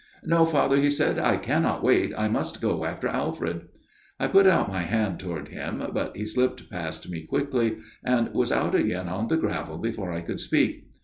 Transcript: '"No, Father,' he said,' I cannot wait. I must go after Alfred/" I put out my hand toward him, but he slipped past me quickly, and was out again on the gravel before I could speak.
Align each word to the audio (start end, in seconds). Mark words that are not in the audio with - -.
'"No, 0.23 0.47
Father,' 0.47 0.79
he 0.79 0.89
said,' 0.89 1.19
I 1.19 1.37
cannot 1.37 1.83
wait. 1.83 2.11
I 2.17 2.27
must 2.27 2.59
go 2.59 2.85
after 2.85 3.07
Alfred/" 3.07 3.67
I 4.19 4.25
put 4.29 4.47
out 4.47 4.67
my 4.67 4.81
hand 4.81 5.19
toward 5.19 5.49
him, 5.49 5.83
but 5.93 6.17
he 6.17 6.25
slipped 6.25 6.71
past 6.71 7.07
me 7.07 7.21
quickly, 7.21 7.77
and 8.03 8.33
was 8.33 8.51
out 8.51 8.73
again 8.73 9.07
on 9.07 9.27
the 9.27 9.37
gravel 9.37 9.77
before 9.77 10.11
I 10.11 10.21
could 10.21 10.39
speak. 10.39 10.87